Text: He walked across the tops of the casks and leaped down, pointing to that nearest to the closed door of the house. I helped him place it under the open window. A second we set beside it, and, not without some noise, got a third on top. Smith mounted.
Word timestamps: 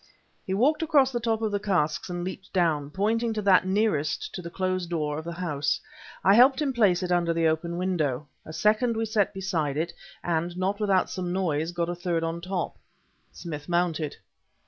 He 0.47 0.55
walked 0.55 0.81
across 0.81 1.11
the 1.11 1.19
tops 1.19 1.43
of 1.43 1.51
the 1.51 1.59
casks 1.59 2.09
and 2.09 2.23
leaped 2.23 2.51
down, 2.51 2.89
pointing 2.89 3.33
to 3.33 3.41
that 3.43 3.67
nearest 3.67 4.33
to 4.33 4.41
the 4.41 4.49
closed 4.49 4.89
door 4.89 5.19
of 5.19 5.25
the 5.25 5.31
house. 5.33 5.79
I 6.23 6.33
helped 6.33 6.59
him 6.59 6.73
place 6.73 7.03
it 7.03 7.11
under 7.11 7.33
the 7.33 7.45
open 7.45 7.77
window. 7.77 8.25
A 8.43 8.51
second 8.51 8.97
we 8.97 9.05
set 9.05 9.31
beside 9.31 9.77
it, 9.77 9.93
and, 10.23 10.57
not 10.57 10.79
without 10.79 11.11
some 11.11 11.31
noise, 11.31 11.71
got 11.71 11.87
a 11.87 11.93
third 11.93 12.23
on 12.23 12.41
top. 12.41 12.77
Smith 13.31 13.69
mounted. 13.69 14.17